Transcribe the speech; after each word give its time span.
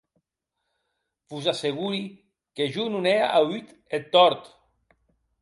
Vos 1.33 1.49
asseguri 1.53 2.01
que 2.55 2.65
jo 2.73 2.83
non 2.89 3.03
n’è 3.05 3.17
auut 3.37 3.67
eth 3.95 4.09
tòrt. 4.13 4.43